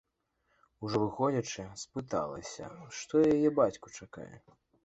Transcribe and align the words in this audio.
Ужо 0.85 1.01
выходзячы, 1.03 1.65
спыталася, 1.83 2.65
што 3.01 3.15
яе 3.33 3.49
бацьку 3.63 3.97
чакае. 4.01 4.33